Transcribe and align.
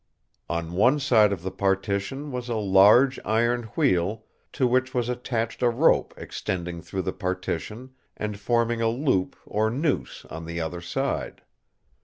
On 0.49 0.73
one 0.73 0.99
side 0.99 1.31
of 1.31 1.43
the 1.43 1.51
partition 1.51 2.31
was 2.31 2.49
a 2.49 2.55
large 2.55 3.19
iron 3.23 3.65
wheel 3.77 4.25
to 4.53 4.65
which 4.65 4.95
was 4.95 5.09
attached 5.09 5.61
a 5.61 5.69
rope 5.69 6.15
extending 6.17 6.81
through 6.81 7.03
the 7.03 7.13
partition 7.13 7.91
and 8.17 8.39
forming 8.39 8.81
a 8.81 8.89
loop 8.89 9.35
or 9.45 9.69
noose 9.69 10.25
on 10.25 10.47
the 10.47 10.59
other 10.59 10.81
side. 10.81 11.43